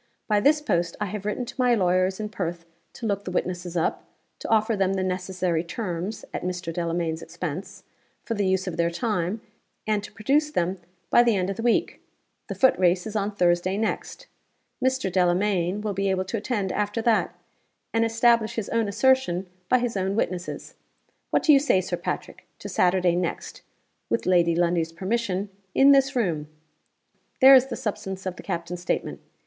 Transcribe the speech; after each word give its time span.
By 0.27 0.39
this 0.39 0.61
post 0.63 0.95
I 0.99 1.05
have 1.05 1.27
written 1.27 1.45
to 1.45 1.53
my 1.59 1.75
lawyers 1.75 2.19
in 2.19 2.29
Perth 2.29 2.65
to 2.93 3.05
look 3.05 3.23
the 3.23 3.29
witnesses 3.29 3.77
up; 3.77 4.03
to 4.39 4.49
offer 4.49 4.75
them 4.75 4.93
the 4.93 5.03
necessary 5.03 5.63
terms 5.63 6.25
(at 6.33 6.41
Mr. 6.41 6.73
Delamayn's 6.73 7.21
expense) 7.21 7.83
for 8.23 8.33
the 8.33 8.47
use 8.47 8.65
of 8.65 8.77
their 8.77 8.89
time; 8.89 9.41
and 9.85 10.03
to 10.03 10.11
produce 10.11 10.49
them 10.49 10.79
by 11.11 11.21
the 11.21 11.35
end 11.35 11.51
of 11.51 11.55
the 11.57 11.61
week. 11.61 12.01
The 12.47 12.55
footrace 12.55 13.05
is 13.05 13.15
on 13.15 13.35
Thursday 13.35 13.77
next. 13.77 14.25
Mr. 14.83 15.11
Delamayn 15.11 15.81
will 15.81 15.93
be 15.93 16.09
able 16.09 16.25
to 16.25 16.37
attend 16.37 16.71
after 16.71 17.03
that, 17.03 17.35
and 17.93 18.03
establish 18.03 18.55
his 18.55 18.69
own 18.69 18.87
assertion 18.87 19.45
by 19.69 19.77
his 19.77 19.95
own 19.95 20.15
witnesses. 20.15 20.73
What 21.29 21.43
do 21.43 21.53
you 21.53 21.59
say, 21.59 21.79
Sir 21.79 21.95
Patrick, 21.97 22.47
to 22.57 22.67
Saturday 22.67 23.15
next 23.15 23.61
(with 24.09 24.25
Lady 24.25 24.55
Lundie's 24.55 24.91
permission) 24.93 25.49
in 25.75 25.91
this 25.91 26.15
room?' 26.15 26.47
There 27.39 27.53
is 27.53 27.67
the 27.67 27.75
substance 27.75 28.25
of 28.25 28.35
the 28.35 28.41
captain's 28.41 28.81
statement. 28.81 29.19